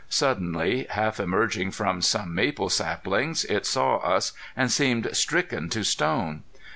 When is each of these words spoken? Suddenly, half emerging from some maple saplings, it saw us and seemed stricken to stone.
Suddenly, 0.09 0.87
half 0.89 1.19
emerging 1.19 1.69
from 1.73 2.01
some 2.01 2.33
maple 2.33 2.69
saplings, 2.71 3.45
it 3.45 3.67
saw 3.67 3.97
us 3.97 4.31
and 4.57 4.71
seemed 4.71 5.07
stricken 5.15 5.69
to 5.69 5.83
stone. 5.83 6.41